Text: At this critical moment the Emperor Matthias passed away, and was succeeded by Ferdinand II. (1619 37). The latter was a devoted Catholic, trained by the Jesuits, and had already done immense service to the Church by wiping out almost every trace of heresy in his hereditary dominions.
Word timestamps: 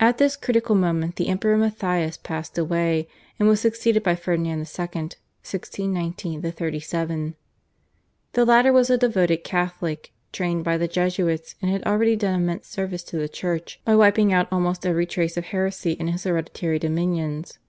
At 0.00 0.18
this 0.18 0.34
critical 0.34 0.74
moment 0.74 1.14
the 1.14 1.28
Emperor 1.28 1.56
Matthias 1.56 2.16
passed 2.16 2.58
away, 2.58 3.06
and 3.38 3.48
was 3.48 3.60
succeeded 3.60 4.02
by 4.02 4.16
Ferdinand 4.16 4.58
II. 4.58 4.58
(1619 4.64 6.42
37). 6.42 7.36
The 8.32 8.44
latter 8.44 8.72
was 8.72 8.90
a 8.90 8.98
devoted 8.98 9.44
Catholic, 9.44 10.12
trained 10.32 10.64
by 10.64 10.76
the 10.76 10.88
Jesuits, 10.88 11.54
and 11.62 11.70
had 11.70 11.84
already 11.84 12.16
done 12.16 12.34
immense 12.34 12.66
service 12.66 13.04
to 13.04 13.18
the 13.18 13.28
Church 13.28 13.80
by 13.84 13.94
wiping 13.94 14.32
out 14.32 14.48
almost 14.50 14.84
every 14.84 15.06
trace 15.06 15.36
of 15.36 15.44
heresy 15.44 15.92
in 15.92 16.08
his 16.08 16.24
hereditary 16.24 16.80
dominions. 16.80 17.60